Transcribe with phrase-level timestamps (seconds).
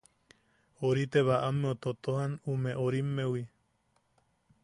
[0.87, 3.41] Orite baʼam ameu totojan ume orimmewi.